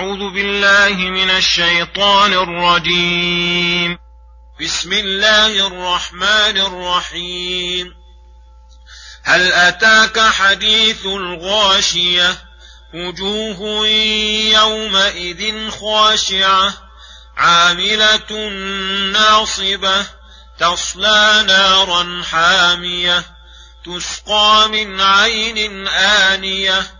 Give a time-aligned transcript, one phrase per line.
[0.00, 3.98] أعوذ بالله من الشيطان الرجيم.
[4.60, 7.94] بسم الله الرحمن الرحيم.
[9.22, 12.38] هل أتاك حديث الغاشية؟
[12.94, 13.86] وجوه
[14.56, 16.74] يومئذ خاشعة
[17.36, 18.48] عاملة
[19.12, 20.06] ناصبة
[20.58, 23.24] تصلى نارا حامية
[23.84, 26.99] تسقى من عين آنية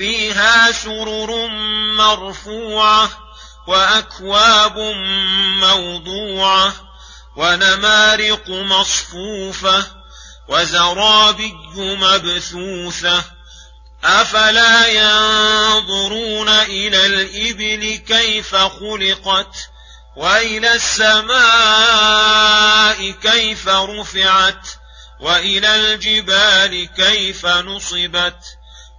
[0.00, 1.48] فيها سرر
[1.96, 3.10] مرفوعة
[3.66, 4.78] وأكواب
[5.60, 6.72] موضوعة
[7.36, 9.86] ونمارق مصفوفة
[10.48, 13.24] وزرابي مبثوثة.
[14.04, 19.56] أفلا ينظرون إلى الإبل كيف خلقت
[20.16, 21.40] وإلى السماء
[23.10, 24.68] كيف رفعت
[25.20, 28.59] وإلى الجبال كيف نصبت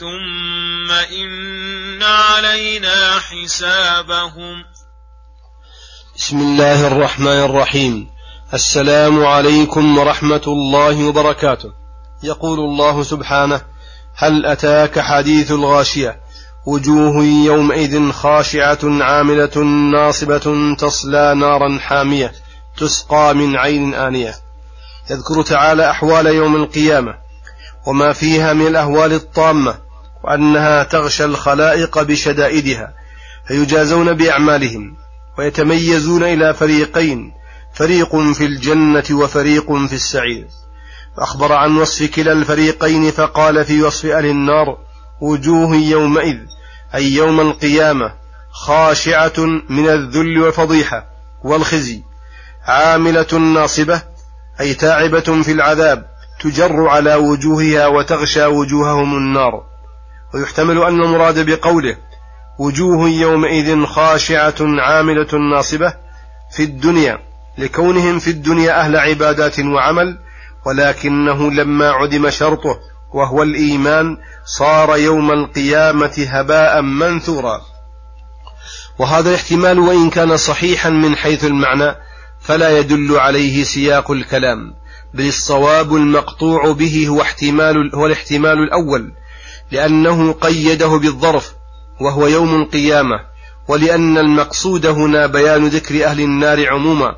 [0.00, 4.64] ثم إن علينا حسابهم
[6.16, 8.08] بسم الله الرحمن الرحيم.
[8.54, 11.72] السلام عليكم ورحمة الله وبركاته.
[12.22, 13.60] يقول الله سبحانه
[14.16, 16.20] هل أتاك حديث الغاشية؟
[16.66, 19.58] وجوه يومئذ خاشعة عاملة
[19.92, 22.32] ناصبة تصلى نارا حامية
[22.76, 24.34] تسقى من عين آنية.
[25.10, 27.14] يذكر تعالى أحوال يوم القيامة
[27.86, 29.89] وما فيها من الأهوال الطامة.
[30.24, 32.94] وأنها تغشى الخلائق بشدائدها
[33.46, 34.96] فيجازون بأعمالهم
[35.38, 37.32] ويتميزون إلى فريقين
[37.74, 40.46] فريق في الجنة وفريق في السعير.
[41.16, 44.78] فأخبر عن وصف كلا الفريقين فقال في وصف أهل النار
[45.20, 46.38] وجوه يومئذ
[46.94, 48.12] أي يوم القيامة
[48.50, 51.06] خاشعة من الذل والفضيحة
[51.44, 52.02] والخزي
[52.66, 54.02] عاملة ناصبة
[54.60, 56.06] أي تاعبة في العذاب
[56.40, 59.69] تجر على وجوهها وتغشى وجوههم النار.
[60.34, 61.96] ويحتمل أن المراد بقوله
[62.58, 65.94] وجوه يومئذ خاشعة عاملة ناصبة
[66.56, 67.18] في الدنيا
[67.58, 70.18] لكونهم في الدنيا أهل عبادات وعمل
[70.66, 72.78] ولكنه لما عدم شرطه
[73.14, 77.60] وهو الإيمان صار يوم القيامة هباء منثورا.
[78.98, 81.94] وهذا الاحتمال وإن كان صحيحا من حيث المعنى
[82.40, 84.74] فلا يدل عليه سياق الكلام
[85.14, 89.12] بل الصواب المقطوع به هو احتمال هو الاحتمال الأول
[89.70, 91.52] لأنه قيده بالظرف
[92.00, 93.20] وهو يوم القيامة
[93.68, 97.14] ولأن المقصود هنا بيان ذكر أهل النار عموما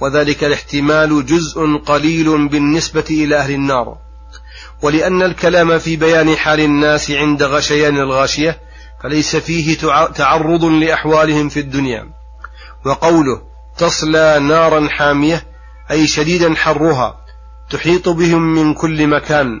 [0.00, 3.96] وذلك الاحتمال جزء قليل بالنسبة إلى أهل النار.
[4.82, 8.58] ولأن الكلام في بيان حال الناس عند غشيان الغاشية
[9.02, 9.76] فليس فيه
[10.14, 12.10] تعرض لأحوالهم في الدنيا.
[12.86, 13.42] وقوله
[13.78, 15.46] تصلى نارا حامية
[15.90, 17.20] أي شديدا حرها
[17.70, 19.60] تحيط بهم من كل مكان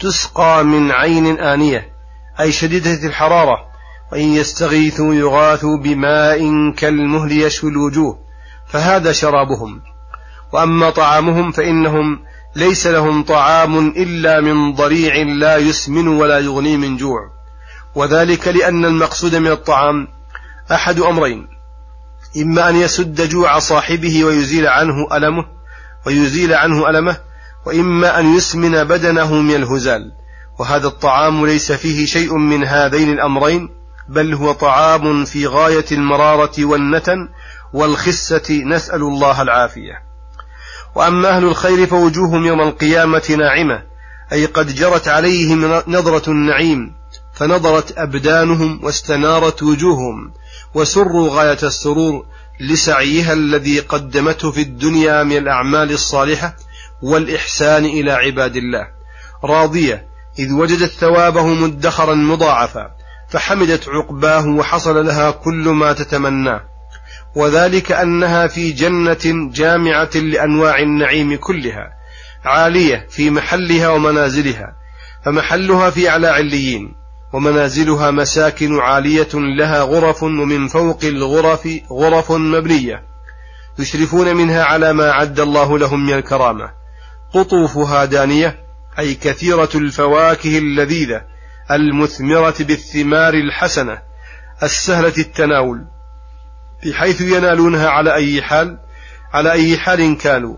[0.00, 1.92] تسقى من عين آنية
[2.40, 3.58] أي شديدة الحرارة
[4.12, 8.18] وإن يستغيثوا يغاثوا بماء كالمهل يشوي الوجوه
[8.66, 9.82] فهذا شرابهم.
[10.52, 12.20] وأما طعامهم فإنهم
[12.56, 17.20] ليس لهم طعام إلا من ضريع لا يسمن ولا يغني من جوع.
[17.94, 20.08] وذلك لأن المقصود من الطعام
[20.72, 21.48] أحد أمرين
[22.42, 25.44] إما أن يسد جوع صاحبه ويزيل عنه ألمه
[26.06, 27.16] ويزيل عنه ألمه
[27.66, 30.12] وإما أن يسمن بدنه من الهزال
[30.58, 33.68] وهذا الطعام ليس فيه شيء من هذين الأمرين
[34.08, 37.28] بل هو طعام في غاية المرارة والنتن
[37.72, 40.02] والخسة نسأل الله العافية.
[40.94, 43.82] وأما أهل الخير فوجوههم يوم القيامة ناعمة
[44.32, 46.94] أي قد جرت عليهم نظرة النعيم
[47.34, 50.32] فنظرت أبدانهم واستنارت وجوههم
[50.74, 52.26] وسروا غاية السرور
[52.60, 56.56] لسعيها الذي قدمته في الدنيا من الأعمال الصالحة
[57.02, 58.96] والإحسان إلى عباد الله.
[59.44, 60.06] راضية
[60.38, 62.90] إذ وجدت ثوابه مدخرا مضاعفا
[63.28, 66.60] فحمدت عقباه وحصل لها كل ما تتمناه
[67.36, 71.90] وذلك أنها في جنة جامعة لأنواع النعيم كلها
[72.44, 74.76] عالية في محلها ومنازلها
[75.24, 76.94] فمحلها في أعلى عليين
[77.32, 83.02] ومنازلها مساكن عالية لها غرف ومن فوق الغرف غرف مبنية
[83.78, 86.70] يشرفون منها على ما عد الله لهم من الكرامة.
[87.32, 88.66] قطوفها دانية
[88.98, 91.24] أي كثيرة الفواكه اللذيذة
[91.70, 94.02] المثمرة بالثمار الحسنة
[94.62, 95.84] السهلة التناول
[96.84, 98.78] بحيث ينالونها على أي حال
[99.32, 100.56] على أي حال كانوا.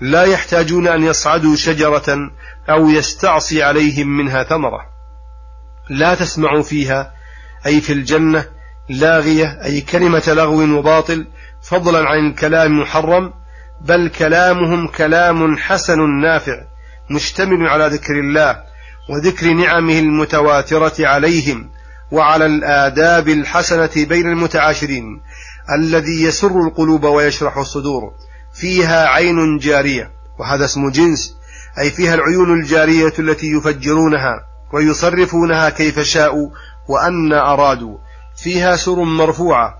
[0.00, 2.30] لا يحتاجون أن يصعدوا شجرة
[2.70, 4.80] أو يستعصي عليهم منها ثمرة.
[5.90, 7.12] لا تسمع فيها
[7.66, 8.44] أي في الجنة
[8.88, 11.26] لاغية أي كلمة لغو وباطل
[11.62, 13.32] فضلا عن الكلام المحرم
[13.84, 16.62] بل كلامهم كلام حسن نافع
[17.10, 18.62] مشتمل على ذكر الله
[19.10, 21.70] وذكر نعمه المتواترة عليهم
[22.10, 25.20] وعلى الآداب الحسنة بين المتعاشرين
[25.78, 28.12] الذي يسر القلوب ويشرح الصدور.
[28.54, 31.36] فيها عين جارية وهذا اسم جنس
[31.78, 36.50] أي فيها العيون الجارية التي يفجرونها ويصرفونها كيف شاءوا
[36.88, 37.98] وأن أرادوا.
[38.36, 39.74] فيها سر مرفوعة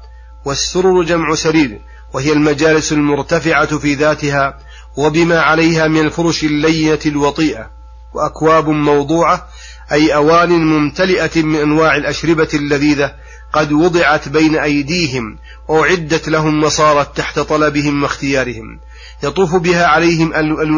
[0.44, 1.80] والسرر جمع سرير
[2.14, 4.58] وهي المجالس المرتفعة في ذاتها
[4.96, 7.70] وبما عليها من الفرش اللينة الوطيئة
[8.14, 9.48] وأكواب موضوعة
[9.92, 13.14] أي أوان ممتلئة من أنواع الأشربة اللذيذة
[13.52, 15.38] قد وضعت بين أيديهم
[15.68, 18.80] وأعدت لهم وصارت تحت طلبهم واختيارهم.
[19.22, 20.32] يطوف بها عليهم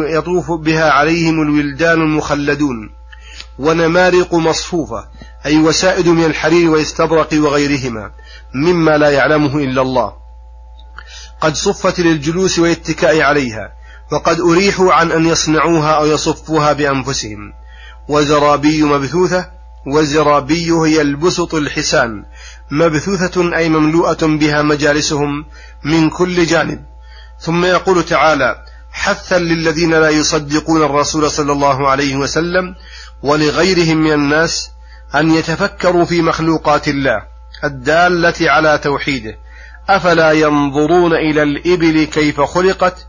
[0.07, 2.89] يطوف بها عليهم الولدان المخلدون.
[3.59, 5.07] ونمارق مصفوفة
[5.45, 8.11] أي وسائد من الحرير والاستبرق وغيرهما
[8.55, 10.26] مما لا يعلمه إلا الله.
[11.41, 13.71] قد صفت للجلوس والاتكاء عليها
[14.11, 17.53] وقد أريحوا عن أن يصنعوها أو يصفوها بأنفسهم.
[18.07, 19.49] وزرابي مبثوثة
[19.87, 22.25] والزرابي هي البسط الحسان.
[22.71, 25.45] مبثوثة أي مملوءة بها مجالسهم
[25.83, 26.85] من كل جانب.
[27.39, 28.55] ثم يقول تعالى
[28.91, 32.75] حثا للذين لا يصدقون الرسول صلى الله عليه وسلم
[33.23, 34.69] ولغيرهم من الناس
[35.15, 37.21] أن يتفكروا في مخلوقات الله
[37.63, 39.37] الدالة على توحيده
[39.89, 43.07] أفلا ينظرون إلى الإبل كيف خلقت؟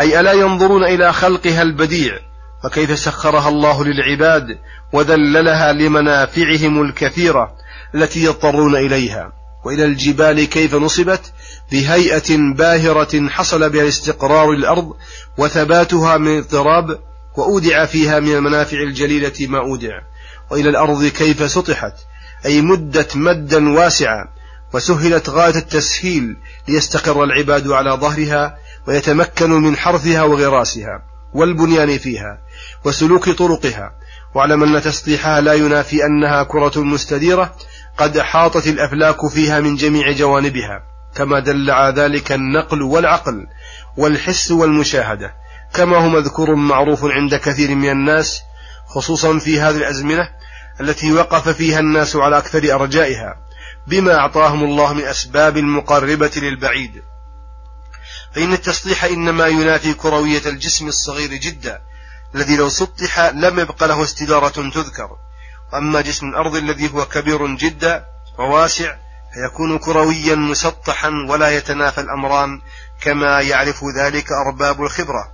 [0.00, 2.18] أي ألا ينظرون إلى خلقها البديع؟
[2.64, 4.58] وكيف سخرها الله للعباد
[4.92, 7.54] وذللها لمنافعهم الكثيرة
[7.94, 9.32] التي يضطرون إليها؟
[9.64, 11.32] وإلى الجبال كيف نصبت؟
[11.72, 14.92] بهيئة باهرة حصل بها استقرار الأرض
[15.38, 16.98] وثباتها من اضطراب
[17.36, 20.00] وأودع فيها من المنافع الجليلة ما أودع.
[20.50, 21.94] وإلى الأرض كيف سطحت؟
[22.46, 24.28] أي مدت مدا واسعا
[24.72, 26.36] وسهلت غاية التسهيل
[26.68, 31.02] ليستقر العباد على ظهرها ويتمكنوا من حرثها وغراسها
[31.34, 32.38] والبنيان فيها
[32.84, 33.92] وسلوك طرقها.
[34.34, 37.54] واعلم أن تسطيحها لا ينافي أنها كرة مستديرة
[37.98, 40.82] قد أحاطت الأفلاك فيها من جميع جوانبها.
[41.14, 43.46] كما دل على ذلك النقل والعقل
[43.96, 45.34] والحس والمشاهدة.
[45.74, 48.40] كما هو مذكور معروف عند كثير من الناس
[48.86, 50.28] خصوصا في هذه الأزمنة
[50.80, 53.36] التي وقف فيها الناس على أكثر أرجائها.
[53.86, 57.02] بما أعطاهم الله من أسباب المقربة للبعيد.
[58.34, 61.80] فإن التسطيح إنما ينافي كروية الجسم الصغير جدا
[62.34, 65.10] الذي لو سطح لم يبق له استدارة تذكر.
[65.72, 68.04] وأما جسم الأرض الذي هو كبير جدا
[68.38, 68.96] وواسع
[69.34, 72.60] فيكون كرويا مسطحا ولا يتنافى الأمران
[73.00, 75.32] كما يعرف ذلك أرباب الخبرة.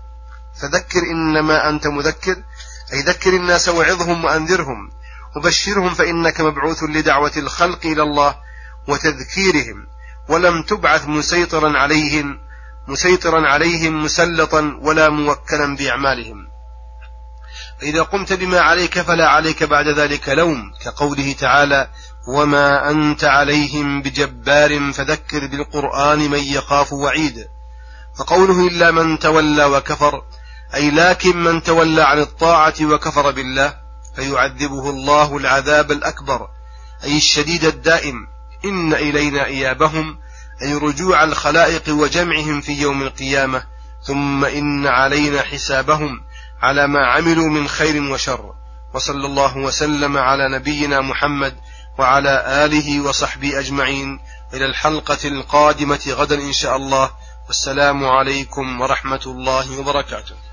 [0.60, 2.36] فذكر إنما أنت مذكر
[2.92, 4.90] أي ذكر الناس وعظهم وأنذرهم.
[5.38, 8.34] وبشرهم فإنك مبعوث لدعوة الخلق إلى الله
[8.88, 9.86] وتذكيرهم
[10.28, 12.38] ولم تبعث مسيطرا عليهم
[12.88, 16.48] مسيطرا عليهم مسلطا ولا موكلا بأعمالهم.
[17.80, 21.88] فإذا قمت بما عليك فلا عليك بعد ذلك لوم كقوله تعالى
[22.28, 27.48] وما أنت عليهم بجبار فذكر بالقرآن من يخاف وعيد.
[28.18, 30.22] فقوله إلا من تولى وكفر
[30.74, 33.87] أي لكن من تولى عن الطاعة وكفر بالله
[34.18, 36.48] فيعذبه الله العذاب الأكبر
[37.04, 38.26] أي الشديد الدائم.
[38.64, 40.18] إن إلينا إيابهم
[40.62, 43.62] أي رجوع الخلائق وجمعهم في يوم القيامة.
[44.06, 46.20] ثم إن علينا حسابهم
[46.62, 48.54] على ما عملوا من خير وشر.
[48.94, 51.56] وصلى الله وسلم على نبينا محمد
[51.98, 54.20] وعلى آله وصحبه أجمعين.
[54.54, 57.10] إلى الحلقة القادمة غدا إن شاء الله.
[57.46, 60.47] والسلام عليكم ورحمة الله وبركاته.